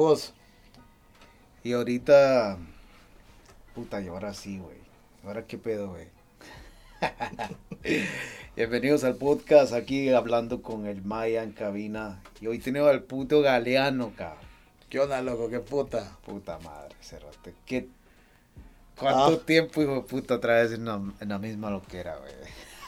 [0.00, 0.32] vos.
[1.62, 2.56] Y ahorita.
[3.74, 4.78] Puta, y ahora sí, güey.
[5.24, 6.08] Ahora qué pedo, güey.
[8.56, 12.22] Bienvenidos al podcast, aquí hablando con el Maya en cabina.
[12.40, 14.42] Y hoy tenemos al puto Galeano, cabrón.
[14.88, 15.50] ¿Qué onda, loco?
[15.50, 16.16] ¿Qué puta?
[16.24, 17.54] Puta madre, cerrote.
[17.66, 17.88] ¿Qué...
[18.98, 19.46] ¿Cuánto Ah.
[19.46, 22.32] tiempo, hijo de puta, otra vez en la, en la misma loquera, güey?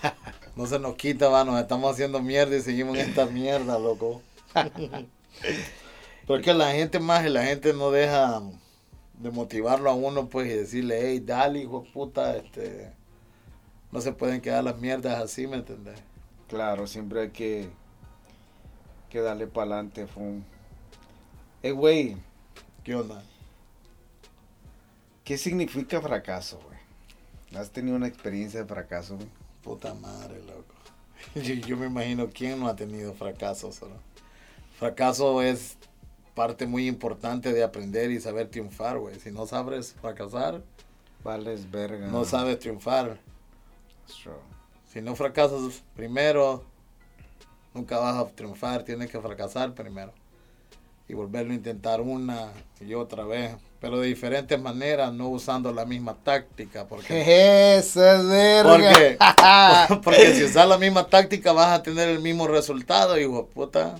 [0.57, 4.23] No se nos quita, va, nos estamos haciendo mierda y seguimos en esta mierda, loco.
[6.27, 8.43] Porque la gente más, la gente no deja
[9.19, 12.93] de motivarlo a uno, pues, y decirle, hey, dale, hijo de puta, este,
[13.91, 15.99] no se pueden quedar las mierdas así, ¿me entendés?
[16.49, 17.71] Claro, siempre hay que,
[19.11, 20.43] que darle para adelante, fum.
[21.63, 22.17] Eh, güey,
[22.85, 23.23] ¿Qué onda?
[25.25, 27.61] ¿qué significa fracaso, güey?
[27.61, 29.29] ¿Has tenido una experiencia de fracaso, güey?
[29.63, 30.75] Puta madre, loco.
[31.37, 33.95] Yo, yo me imagino quién no ha tenido fracasos, ¿no?
[34.77, 35.79] Fracaso es
[36.35, 39.19] parte muy importante de aprender y saber triunfar, güey.
[39.21, 40.63] Si no sabes fracasar,
[41.23, 42.09] Vales verga.
[42.09, 43.19] no sabes triunfar.
[44.07, 44.37] Sure.
[44.93, 46.65] Si no fracasas primero,
[47.75, 48.83] nunca vas a triunfar.
[48.83, 50.13] Tienes que fracasar primero.
[51.09, 53.57] Y volverlo a intentar una y otra vez.
[53.81, 56.87] Pero de diferentes maneras, no usando la misma táctica.
[56.87, 58.71] Porque, es verga.
[59.89, 63.97] porque, porque si usas la misma táctica vas a tener el mismo resultado, hijo puta.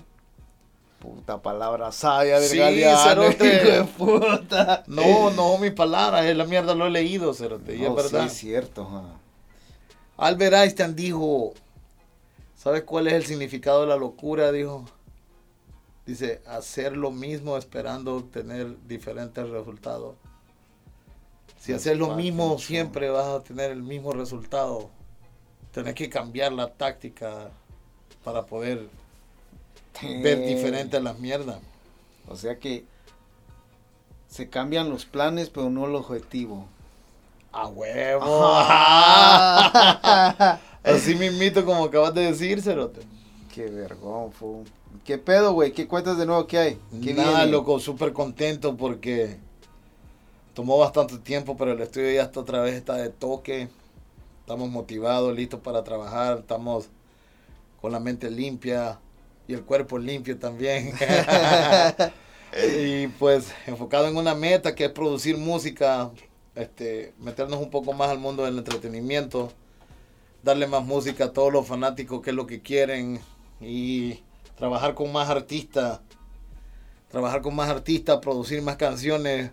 [1.03, 4.85] Puta palabra sabia del Sí, de puta.
[4.87, 8.21] No, no, mis palabras, es la mierda lo he leído, cerote, No, es verdad.
[8.21, 9.03] Sí, es cierto, ja.
[10.15, 11.55] Albert Einstein dijo,
[12.55, 14.53] ¿sabes cuál es el significado de la locura?
[14.53, 14.85] Dijo,
[16.05, 20.15] dice, hacer lo mismo esperando obtener diferentes resultados.
[21.59, 24.89] Si That's haces lo mismo siempre vas a tener el mismo resultado.
[25.73, 27.49] Tenés que cambiar la táctica
[28.23, 28.87] para poder
[30.01, 31.59] ver Eh, diferentes las mierdas.
[32.27, 32.85] O sea que
[34.27, 36.65] se cambian los planes, pero no el objetivo.
[37.51, 38.55] A huevo.
[40.83, 43.01] Así mismito como acabas de decir, Cerote.
[43.53, 44.63] Qué vergón, fu.
[45.05, 45.71] ¿Qué pedo, güey?
[45.71, 46.47] ¿Qué cuentas de nuevo?
[46.47, 46.79] ¿Qué hay?
[47.03, 47.51] ¿Qué Nada, viene?
[47.51, 49.37] loco, súper contento porque
[50.53, 53.69] tomó bastante tiempo, pero el estudio ya está otra vez, está de toque.
[54.39, 56.89] Estamos motivados, listos para trabajar, estamos
[57.81, 58.99] con la mente limpia
[59.47, 60.93] y el cuerpo limpio también.
[62.77, 66.11] y pues enfocado en una meta que es producir música,
[66.55, 69.51] este, meternos un poco más al mundo del entretenimiento,
[70.43, 73.19] darle más música a todos los fanáticos que es lo que quieren
[73.59, 74.19] y
[74.55, 76.01] trabajar con más artistas,
[77.09, 79.51] trabajar con más artistas, producir más canciones,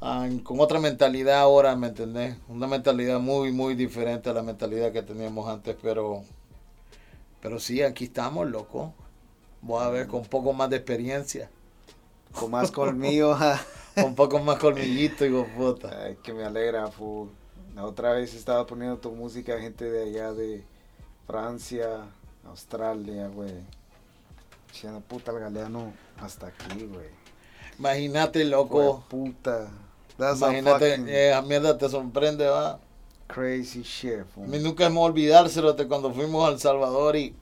[0.00, 2.36] ah, con otra mentalidad ahora, ¿me entendés?
[2.48, 6.22] Una mentalidad muy, muy diferente a la mentalidad que teníamos antes, pero,
[7.40, 8.94] pero sí, aquí estamos, loco.
[9.62, 11.50] Voy a ver con un poco más de experiencia,
[12.32, 13.60] Con más colmillo, ja.
[13.94, 16.04] con un poco más colmillito y puta.
[16.04, 17.28] Ay, que me alegra, fu.
[17.74, 20.64] La otra vez estaba poniendo tu música gente de allá de
[21.26, 22.06] Francia,
[22.48, 23.52] Australia, güey.
[24.72, 27.08] China puta el galeano hasta aquí, güey.
[27.78, 29.04] Imagínate, loco.
[29.08, 29.68] Puta.
[30.16, 32.80] That's a Imagínate, fucking eh, esa mierda te sorprende, va.
[33.26, 34.24] Crazy shit.
[34.36, 37.34] A mí nunca hemos olvidárselo de cuando fuimos a El Salvador y,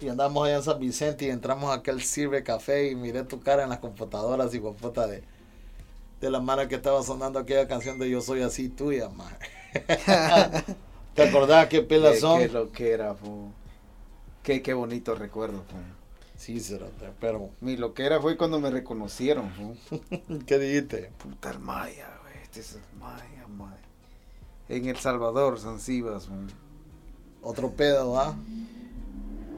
[0.00, 3.40] y andamos allá en San Vicente y entramos a aquel Sirve Café y miré tu
[3.40, 5.22] cara en las computadoras y puta de,
[6.20, 9.36] de la mano que estaba sonando aquella canción de Yo Soy Así Tuya, man.
[11.14, 12.40] ¿Te acordás qué pelas son?
[12.40, 13.50] qué lo que era, fu.
[14.42, 15.76] Qué, qué bonito recuerdo, fu.
[16.36, 19.76] Sí, cerote, pero Mi lo que era fue cuando me reconocieron, fu.
[20.46, 21.12] ¿qué dijiste?
[21.18, 22.42] Puta el Maya, güey.
[22.42, 23.91] Este es el Maya, Maya.
[24.72, 26.32] En El Salvador, Zancibas, fu.
[27.42, 28.34] Otro pedo, ¿va?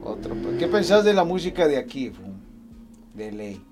[0.03, 0.35] Otro.
[0.35, 2.11] pues, ¿Qué pensás de la música de aquí?
[3.13, 3.65] De ley.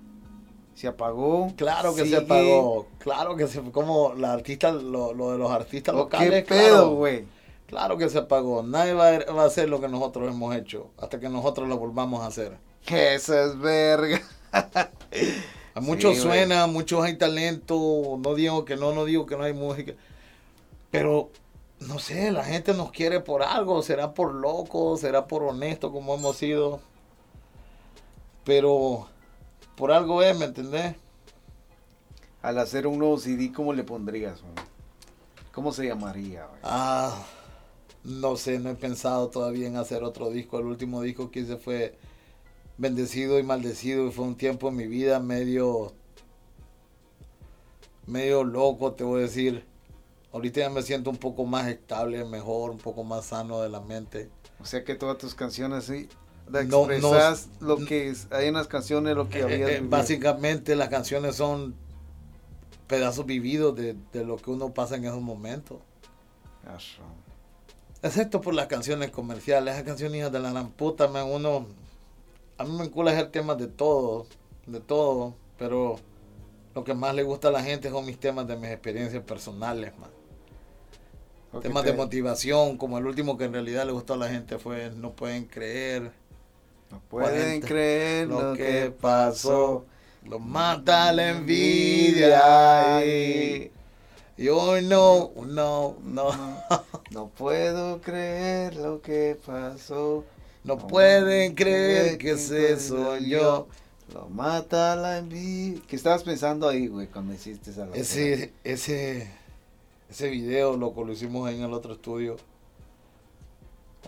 [0.74, 1.52] ¿Se apagó?
[1.54, 5.94] Claro que se apagó, claro que se como la artista, lo, lo de los artistas
[5.94, 6.44] ¿O locales.
[6.44, 6.90] ¿Qué pedo, claro.
[6.94, 7.24] güey?
[7.66, 8.62] Claro que se apagó.
[8.62, 11.76] Nadie va a, va a hacer lo que nosotros hemos hecho hasta que nosotros lo
[11.76, 12.56] volvamos a hacer.
[12.86, 14.22] Eso es verga.
[15.74, 18.18] A muchos Sí, suena, muchos hay talento.
[18.18, 19.92] No digo que no, no digo que no hay música.
[20.94, 21.28] Pero,
[21.80, 23.82] no sé, la gente nos quiere por algo.
[23.82, 26.78] Será por locos, será por honesto como hemos sido.
[28.44, 29.08] Pero,
[29.76, 30.94] por algo es, ¿me entendés?
[32.42, 34.40] Al hacer un nuevo CD, ¿cómo le pondrías?
[35.50, 36.46] ¿Cómo se llamaría?
[36.62, 37.24] Ah,
[38.04, 40.60] no sé, no he pensado todavía en hacer otro disco.
[40.60, 41.98] El último disco que hice fue
[42.78, 45.92] Bendecido y Maldecido y fue un tiempo en mi vida medio
[48.06, 49.73] medio loco, te voy a decir.
[50.34, 53.80] Ahorita ya me siento un poco más estable, mejor, un poco más sano de la
[53.80, 54.28] mente.
[54.60, 56.08] O sea que todas tus canciones sí,
[56.48, 59.88] No- no- expresas lo que es, hay en las canciones lo que Eh, eh, vivido.
[59.88, 61.74] básicamente las canciones son
[62.88, 65.78] pedazos vividos de, de lo que uno pasa en esos momentos.
[66.66, 67.02] Acho.
[68.02, 71.66] Excepto por las canciones comerciales, esas canciones de la gran puta, man, uno...
[72.58, 74.26] A mí me encula hacer temas de todo,
[74.66, 75.96] de todo, pero
[76.74, 79.96] lo que más le gusta a la gente son mis temas de mis experiencias personales,
[79.98, 80.10] man.
[81.54, 84.28] Porque Temas te- de motivación, como el último que en realidad le gustó a la
[84.28, 86.10] gente fue No pueden creer
[86.90, 89.84] No pueden creer lo lo que que pasó.
[90.24, 93.04] Lo mata la envidia.
[93.04, 93.70] Y,
[94.36, 96.30] y hoy no, no, no.
[97.10, 100.24] No puedo creer lo que pasó.
[100.64, 103.68] No pueden creer que ese soy yo.
[104.12, 105.80] Lo mata la envidia.
[105.86, 108.00] ¿Qué estabas pensando ahí, güey, cuando hiciste esa locura?
[108.00, 109.30] Ese, ese,
[110.10, 112.36] ese video loco, lo hicimos en el otro estudio.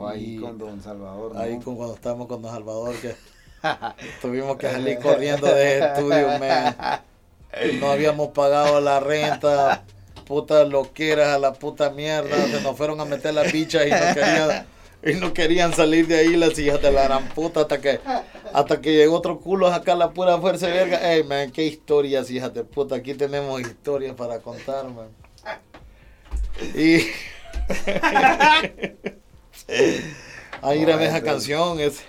[0.04, 1.40] Ahí con Don Salvador, ¿no?
[1.40, 3.16] Ahí con, cuando estábamos con Don Salvador, que
[4.20, 6.76] tuvimos que salir corriendo de ese estudio, man.
[7.80, 9.84] No habíamos pagado la renta,
[10.26, 12.36] putas loqueras a la puta mierda.
[12.48, 14.66] Se nos fueron a meter las bichas y no querían,
[15.02, 18.00] y no querían salir de ahí las hijas de la gran puta hasta que,
[18.52, 21.12] hasta que llegó otro culo a sacar la pura fuerza de verga.
[21.12, 22.96] Ey, man, qué historias, hijas de puta.
[22.96, 25.08] Aquí tenemos historias para contar, man.
[26.60, 27.10] Y.
[30.62, 32.02] Ahí grabé esa canción, es.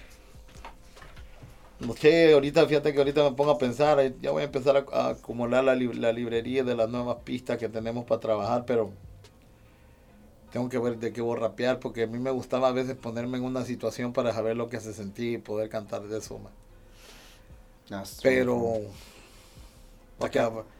[1.80, 4.86] No sé, ahorita fíjate que ahorita me pongo a pensar, ya voy a empezar a,
[4.92, 8.94] a acumular la, lib- la librería de las nuevas pistas que tenemos para trabajar, pero
[10.52, 12.96] tengo que ver de qué voy a rapear, porque a mí me gustaba a veces
[12.98, 16.38] ponerme en una situación para saber lo que se sentía y poder cantar de eso,
[16.40, 16.54] man.
[17.92, 18.82] Ah, Pero...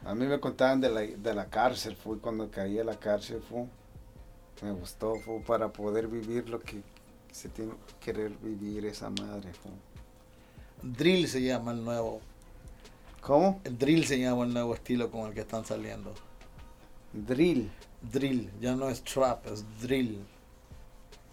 [0.04, 3.42] A mí me contaban de la, de la cárcel, fue cuando caí a la cárcel,
[3.42, 3.66] fue.
[4.62, 6.82] Me gustó, fue para poder vivir lo que
[7.30, 9.70] se tiene que querer vivir esa madre, fue.
[10.82, 12.20] Drill se llama el nuevo.
[13.20, 13.60] ¿Cómo?
[13.64, 16.14] El drill se llama el nuevo estilo con el que están saliendo.
[17.12, 17.70] Drill.
[18.12, 20.24] Drill, ya no es trap, es drill.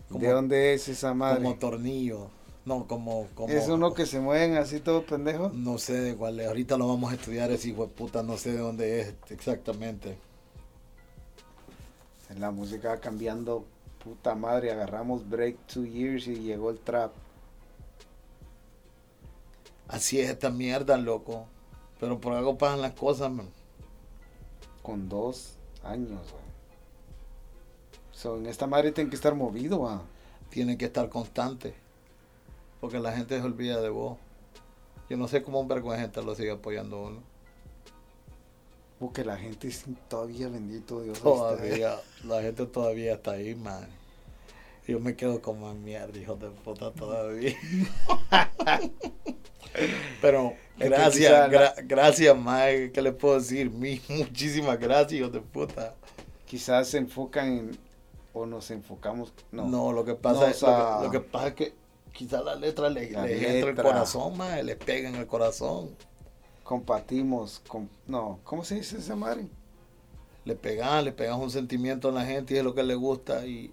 [0.10, 1.44] Como, ¿De dónde es esa madre?
[1.44, 2.30] como tornillo.
[2.66, 3.54] No, como, como.
[3.54, 5.52] ¿Es uno que se mueven así todo pendejo?
[5.54, 6.48] No sé de cuál es.
[6.48, 10.18] Ahorita lo vamos a estudiar ese hijo de puta, no sé de dónde es exactamente.
[12.30, 13.66] En la música va cambiando,
[14.04, 17.12] puta madre, agarramos Break Two Years y llegó el trap.
[19.88, 21.46] Así es esta mierda, loco.
[22.00, 23.48] Pero por algo pasan las cosas, man.
[24.82, 26.44] con dos años, güey.
[28.12, 30.02] So, en esta madre tiene que estar movido, va.
[30.50, 31.76] Tiene que estar constante.
[32.86, 34.20] Porque la gente se olvida de vos.
[35.10, 37.24] Yo no sé cómo un de gente lo sigue apoyando uno.
[39.00, 39.72] Porque la gente
[40.08, 41.20] todavía, bendito Dios.
[41.20, 41.96] Todavía,
[42.26, 43.88] la gente todavía está ahí, man.
[44.88, 47.56] Yo me quedo como mierda, hijo de puta, todavía.
[50.22, 52.92] Pero gracias, la- gra- gracias, Mike.
[52.94, 53.72] ¿Qué le puedo decir?
[53.72, 55.96] Mi, muchísimas gracias, hijo de puta.
[56.46, 57.78] Quizás se enfocan en,
[58.32, 59.68] o nos enfocamos, no.
[59.68, 61.85] No, lo que pasa No, es o sea- lo, que, lo que pasa es que
[62.16, 65.90] quizás la letra le, La le entra el corazón, man, le pega en el corazón.
[66.64, 69.48] Compartimos, con, no, ¿cómo se dice esa madre?
[70.46, 73.46] Le pegan, le pegan un sentimiento a la gente y es lo que le gusta
[73.46, 73.72] y,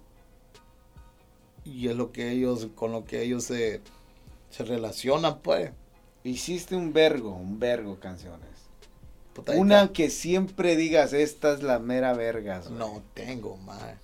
[1.65, 3.81] y es lo que ellos, con lo que ellos se,
[4.51, 5.71] se relacionan, pues.
[6.25, 8.49] Hiciste un vergo, un vergo canciones.
[9.33, 12.71] Puta, Una que siempre digas, esta es la mera vergas.
[12.71, 13.99] No tengo, man.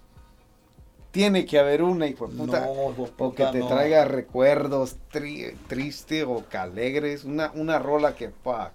[1.19, 2.61] Tiene que haber una, hijo de puta.
[2.61, 3.67] No, hijo de o que te no.
[3.67, 7.25] traiga recuerdos tri- tristes o que alegres.
[7.25, 8.71] Una, una rola que, fuck.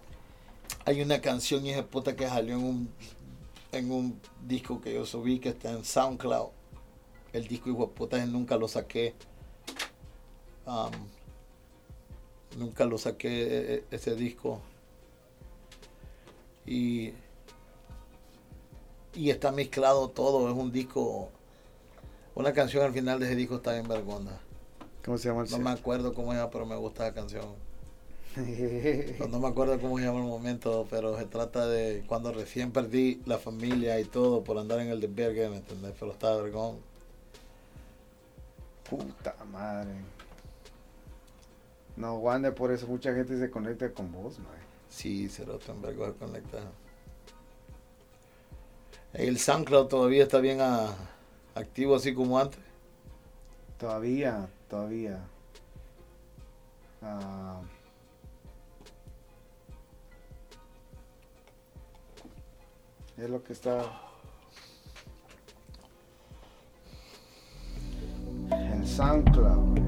[0.84, 2.90] Hay una canción, hija de puta, que salió en un,
[3.72, 6.50] en un disco que yo subí que está en SoundCloud.
[7.32, 9.16] El disco, hijo de puta, nunca lo saqué.
[10.66, 10.92] Um,
[12.60, 14.60] nunca lo saqué e- e- ese disco.
[16.66, 17.14] Y,
[19.14, 20.50] y está mezclado todo.
[20.50, 21.30] Es un disco.
[22.36, 24.40] Una canción al final de ese disco está en vergüenza.
[25.06, 27.46] ¿Cómo se llama el No me acuerdo cómo llama, pero me gusta la canción.
[29.30, 33.22] No, me acuerdo cómo se llama el momento, pero se trata de cuando recién perdí
[33.26, 35.94] la familia y todo por andar en el desvergue, ¿me entendés?
[36.00, 36.78] Pero estaba vergón.
[38.90, 39.92] Puta madre.
[41.96, 44.62] No, Wander, por eso mucha gente se conecta con vos, madre.
[44.90, 46.60] Sí, Cerote en vergo se conecta.
[49.14, 50.96] El SoundCloud todavía está bien ah,
[51.56, 52.60] activo así como antes.
[53.78, 55.20] Todavía, todavía.
[57.02, 57.62] Ah,
[63.18, 63.84] es lo que está.
[68.50, 69.84] En SoundCloud.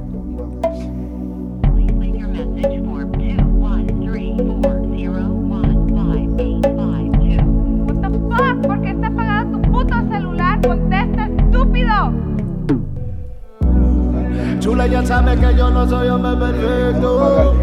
[14.92, 17.56] Ya sabe que yo no soy hombre perfecto.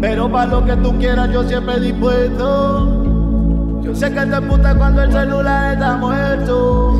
[0.00, 3.04] Pero para lo que tú quieras yo siempre dispuesto.
[3.80, 6.98] Yo sé que te puta cuando el celular está muerto.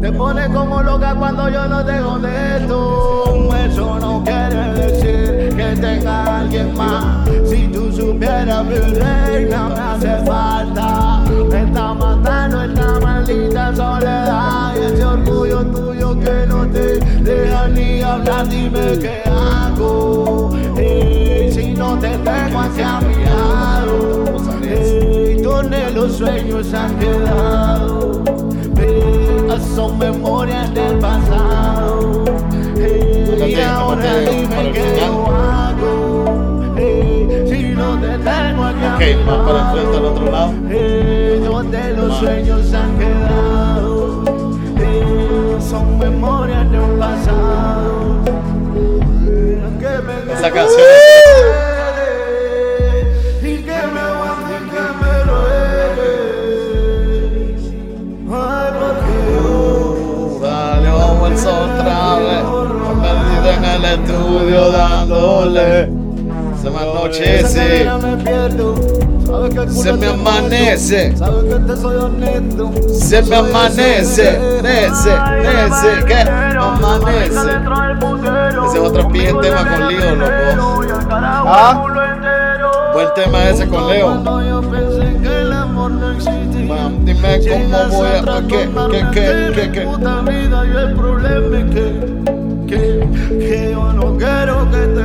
[0.00, 3.50] Te pone como loca cuando yo no te contesto.
[3.66, 7.28] Eso no quiere decir que tenga alguien más.
[7.44, 11.22] Si tú supieras, mi reina, me hace falta.
[13.28, 14.74] Maldita soledad.
[14.76, 18.48] Y ese orgullo tuyo que no te deja ni hablar.
[18.48, 20.50] Dime qué hago.
[20.76, 24.24] Ey, si no te tengo hacia mi lado.
[24.62, 28.22] Ey, donde los sueños han quedado.
[28.78, 32.24] Ey, son memorias del pasado.
[32.76, 36.74] Y ahora dime qué yo hago.
[37.48, 39.78] Si no te tengo aquí a Ok, mi más para lado.
[39.78, 40.52] enfrente al otro lado.
[41.70, 44.22] Donde los sueños han quedado.
[44.78, 48.24] Ey, son memorias de un pasado.
[49.78, 50.86] Que me Esa canción
[61.46, 62.44] otra vez.
[63.02, 65.90] Perdido en el estudio dándole.
[66.62, 67.90] Se me anochece.
[68.00, 68.97] Me pierdo.
[69.28, 71.10] Que Se me amanece.
[71.10, 71.18] mojo.
[71.18, 72.72] Sabes que te soy honesto.
[72.94, 74.38] Se me amanece.
[74.62, 76.20] Nece, nece, ¿qué?
[76.58, 77.34] Amanece.
[78.66, 80.32] Ese es otro bien tema con Leo, loco.
[81.10, 81.84] ¿Ah?
[82.94, 84.06] Buen tema ese con Leo.
[84.06, 86.64] Cuando yo pensé que el amor no existía.
[86.66, 88.46] Mam, dime cómo voy a.
[88.48, 89.80] ¿Qué, qué, qué, qué, qué?
[89.82, 91.86] Puta vida y el problema es que,
[92.66, 95.02] que, que yo no quiero que te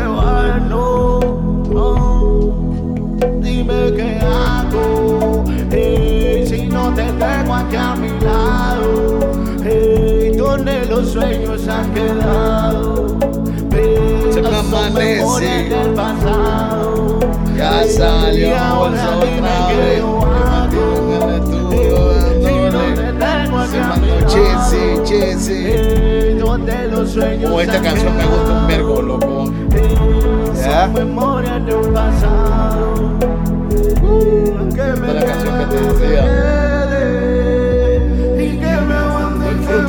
[7.74, 9.20] aquí a mi lado,
[10.38, 13.18] donde los sueños han quedado.
[14.32, 15.70] Se me amanece.
[15.70, 17.20] del pasado.
[17.58, 20.04] Ya salió y ahora otra vez.
[20.04, 20.24] O
[27.54, 29.46] Oh, esta canción me gusta un vergo, loco.
[30.56, 30.88] ¿Ya?
[30.88, 32.94] Memorias de un pasado.
[34.70, 36.63] Esta es la canción que te decía.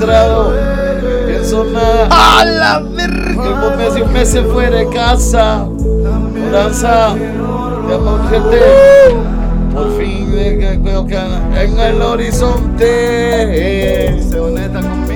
[0.05, 0.53] Estoy frustrado,
[1.27, 1.65] pienso.
[2.11, 3.43] ¡A la verga!
[3.43, 5.65] Llevo meses y un mes fuera de casa.
[5.65, 8.21] Mudanza, de amor.
[9.73, 10.31] Por fin
[10.83, 12.87] veo que en el horizonte.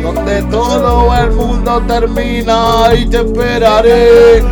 [0.02, 4.42] Donde todo el mundo termina y te esperaré.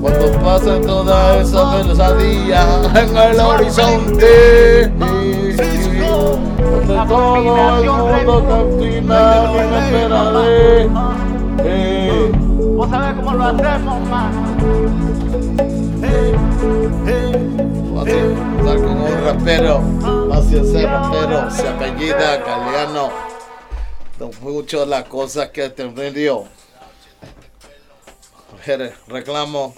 [0.00, 4.92] Cuando pasen toda esa pesadilla en el horizonte.
[7.00, 7.04] Y
[9.02, 10.88] te esperaré.
[11.62, 12.32] Sí.
[12.76, 14.32] Vos sabés cómo lo hacemos, man.
[18.06, 19.82] Estar con un rapero,
[20.32, 23.10] así ese rapero, se apellida Galeano.
[24.18, 26.44] Son mucho las cosas que te dio.
[28.52, 29.74] Mujeres, reclamo.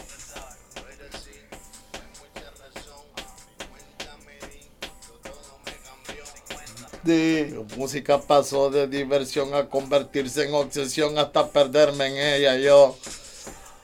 [7.03, 12.57] De música pasó de diversión a convertirse en obsesión hasta perderme en ella.
[12.57, 12.97] Yo,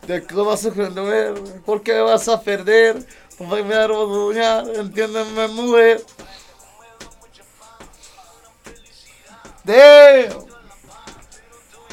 [0.06, 1.34] ¿de qué vas a perder?
[1.66, 3.04] ¿Por qué vas a perder?
[3.36, 6.04] Primero soñar, entiéndeme, mujer.
[9.64, 10.46] Damn.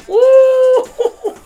[0.08, 1.45] Uh.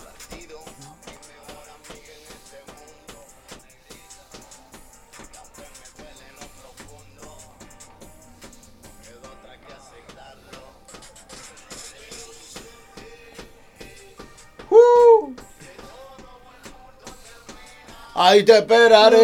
[18.23, 19.17] Ahí te esperaré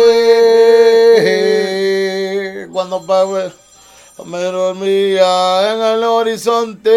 [2.73, 3.53] cuando pague.
[4.25, 6.89] Me dormía en el horizonte.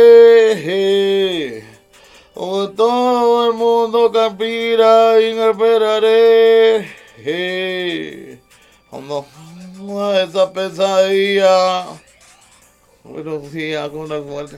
[2.34, 6.90] Donde todo el mundo campira y me esperaré.
[8.90, 9.26] Cuando
[10.16, 11.86] esa pesadilla.
[13.04, 14.58] Buenos días con la muerte.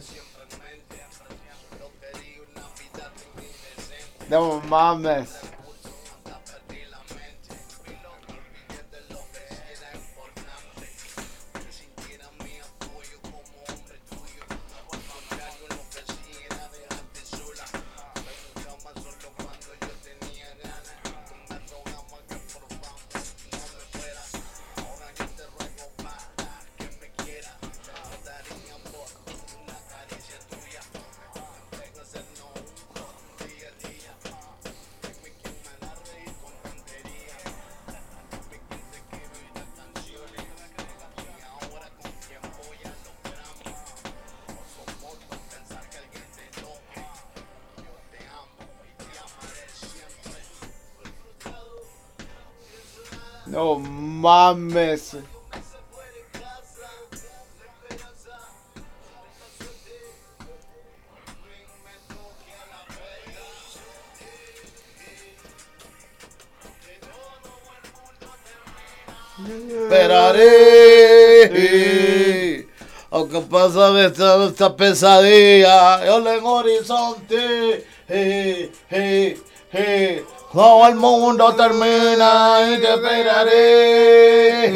[4.30, 5.51] No mames.
[53.52, 55.18] No mames.
[71.44, 72.68] Esperaré.
[73.10, 77.86] Aunque pasa esta, esta pesadilla, yo en horizonte.
[78.08, 79.38] eh, eh,
[79.74, 80.24] eh.
[80.54, 84.72] Todo el mundo termina y te esperaré.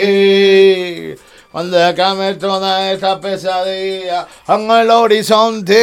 [1.52, 5.76] Cuando acabe toda esta pesadilla en el horizonte,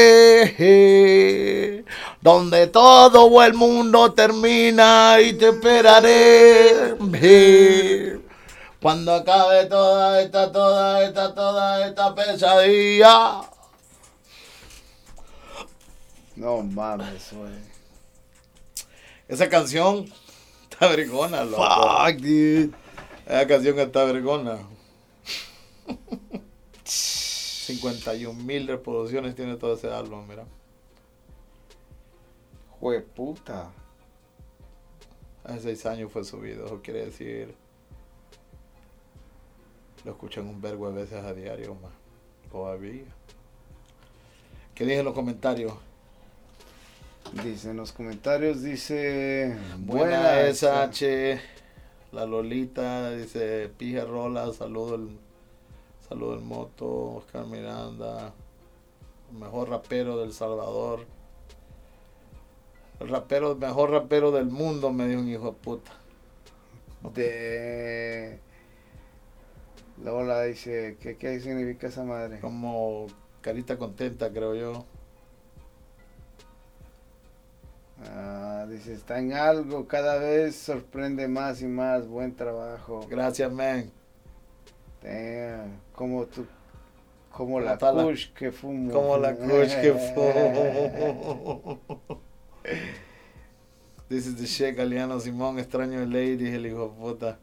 [2.23, 6.97] donde todo el mundo termina y te esperaré.
[8.81, 13.43] Cuando acabe toda esta, toda esta, toda esta pesadilla.
[16.37, 17.82] No mames, güey.
[19.29, 20.07] Esa canción
[20.71, 21.63] está vergona, loco.
[21.63, 22.71] Fuck, dude.
[23.27, 24.59] Esa canción está vergona.
[26.85, 30.45] 51 mil reproducciones tiene todo ese álbum, mira.
[32.81, 33.71] Jueputa.
[35.45, 37.55] Hace seis años fue subido, eso quiere decir.
[40.05, 41.93] Lo escuchan un vergo de veces a diario, más.
[42.51, 43.05] Todavía.
[44.75, 45.73] ¿Qué dije en los comentarios?
[47.33, 49.57] Dice en los comentarios, dice...
[49.79, 51.41] Buena SH,
[52.13, 55.19] la Lolita, dice Pija Rola, saludo el,
[56.07, 58.35] saludo el moto, Oscar Miranda,
[59.33, 61.07] mejor rapero del Salvador.
[63.01, 65.93] El rapero, mejor rapero del mundo, me dijo un hijo de puta.
[67.15, 68.39] De...
[70.05, 72.41] Lola dice, ¿qué, ¿qué significa esa madre?
[72.41, 73.07] Como
[73.41, 74.85] carita contenta, creo yo.
[78.11, 83.07] Ah, dice, está en algo, cada vez sorprende más y más, buen trabajo.
[83.09, 83.91] Gracias, man.
[85.03, 86.45] Damn, como tu,
[87.31, 88.93] como ¿Cómo la la- que fumo.
[88.93, 91.79] Como la coach que fue.
[94.09, 97.39] This is the shit, Galeano Simón, extraño el lady, el hijo de puta.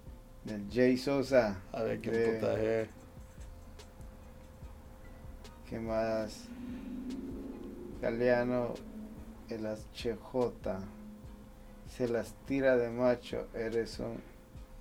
[0.46, 1.60] Del Jay Sosa.
[1.72, 2.88] A ver qué de- puta es.
[5.70, 6.44] ¿Qué más?
[8.02, 8.74] Galeano,
[9.50, 10.80] el HJ.
[11.98, 14.22] Se las tira de macho, eres un...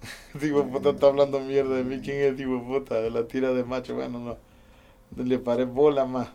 [0.34, 2.00] De puta está hablando mierda de mí.
[2.00, 3.00] ¿Quién es de puta?
[3.00, 3.94] De la tira de macho.
[3.94, 4.36] Bueno, no.
[5.16, 6.28] No Le paré bola más.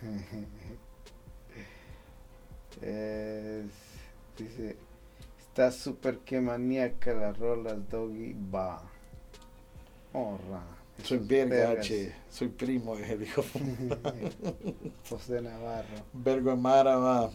[2.82, 4.00] Es-
[4.38, 4.76] dice,
[5.38, 8.82] está súper que maníaca las rolas, doggy, va.
[10.12, 10.62] Horra.
[11.04, 11.72] Soy verga.
[11.72, 12.14] H.
[12.30, 13.28] Soy primo de.
[15.08, 15.88] José Navarro.
[16.12, 17.30] Vergo de Mara, va.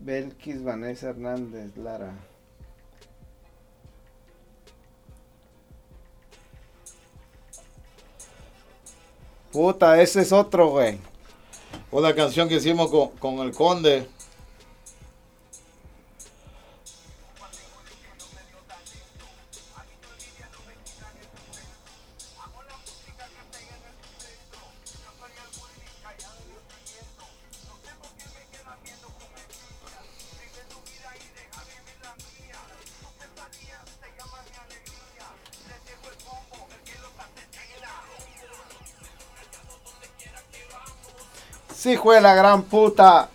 [0.00, 2.14] Belkis Vanessa Hernández, Lara.
[9.52, 10.98] Puta, ese es otro, güey.
[11.90, 14.06] Una canción que hicimos con, con el Conde.
[41.78, 43.30] Sí, fue la gran puta.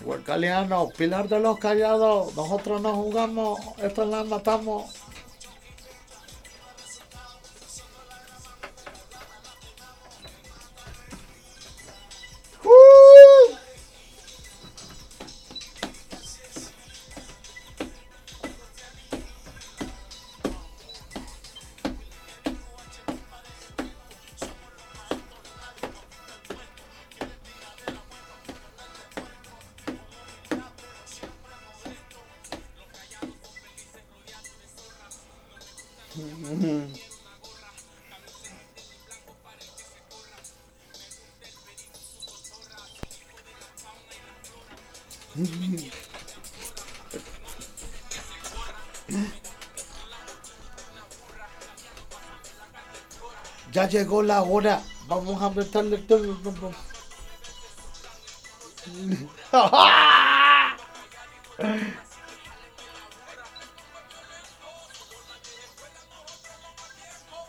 [0.00, 2.34] Huercaliano, Pilar de los Callados.
[2.34, 3.60] Nosotros no jugamos.
[3.76, 4.86] Esto la matamos.
[53.72, 54.82] Ya llegó la hora.
[55.06, 56.36] Vamos a meterle todo.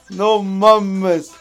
[0.09, 1.36] No mames.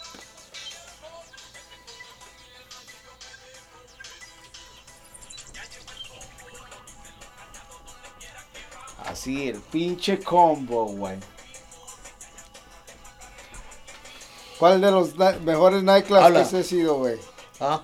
[9.16, 11.16] Así, el pinche combo, güey.
[14.58, 17.18] ¿Cuál de los mejores nightclubs que ese ha sido, güey?
[17.58, 17.82] ¿Ah?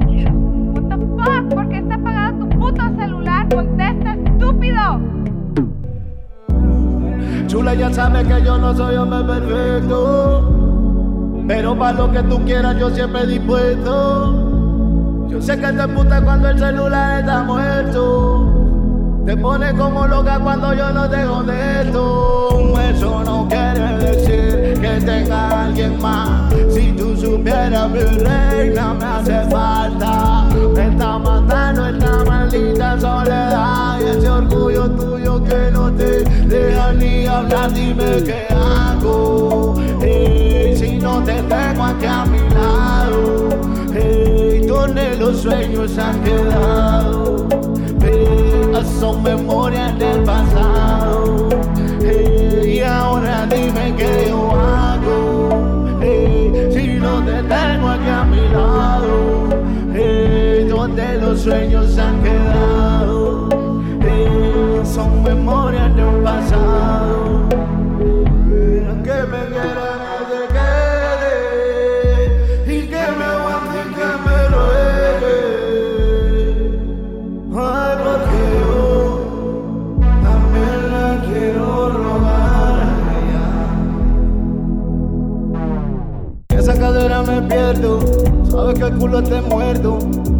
[4.65, 5.01] Estúpido.
[7.47, 10.51] Chula ya sabe que yo no soy hombre perfecto.
[11.47, 15.27] Pero para lo que tú quieras yo siempre dispuesto.
[15.29, 18.51] Yo sé que te puta cuando el celular está muerto.
[19.27, 22.75] Te pone como loca cuando yo no te contesto.
[22.91, 26.53] Eso no quiere decir que tenga alguien más.
[26.71, 30.47] Si tú supieras, mi reina, me hace falta.
[30.75, 33.99] Me está matando esta maldita soledad.
[34.01, 37.73] Y ese orgullo tuyo que no te deja ni hablar.
[37.73, 39.75] Dime qué hago.
[40.03, 43.49] Ey, si no te tengo aquí a mi lado.
[43.95, 47.49] Ey, donde los sueños han quedado.
[49.01, 51.49] Son memorias del pasado.
[53.51, 55.99] Dime qué yo hago.
[56.73, 59.49] Si no te tengo aquí a mi lado.
[59.95, 63.04] Ey, donde los sueños han quedado.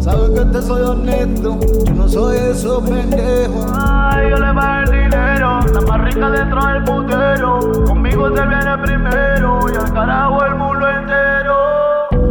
[0.05, 3.65] Sabes que te soy honesto, yo no soy esos pendejos.
[3.73, 8.77] Ay, yo le pago el dinero, la más rica dentro del putero, conmigo se viene
[8.83, 11.55] primero y al carajo el mundo entero.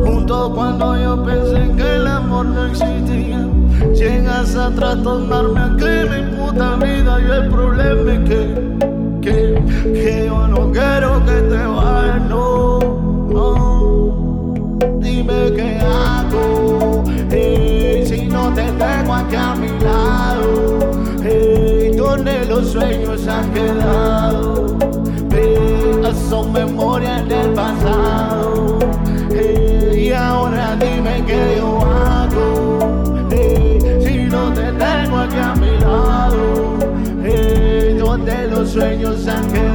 [0.05, 3.45] Junto cuando yo pensé que el amor no existía,
[3.93, 8.79] llegas a trastornarme a que mi puta vida y el problema es que,
[9.21, 11.94] que, que yo no quiero que te vayas,
[22.65, 24.79] los sueños han quedado,
[26.31, 28.79] son memorias del pasado,
[29.31, 35.79] ey, y ahora dime qué yo hago, ey, si no te tengo aquí a mi
[35.79, 36.79] lado,
[37.23, 39.74] ey, donde los sueños han quedado,